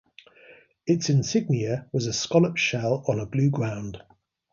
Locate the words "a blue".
3.19-3.51